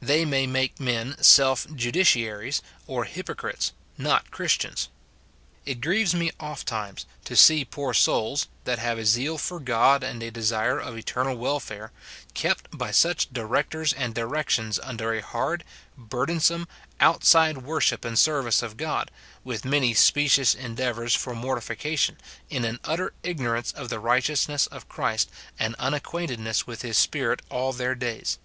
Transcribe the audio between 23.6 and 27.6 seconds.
of the righteousness of Christ, and unacquainted ness with his Spirit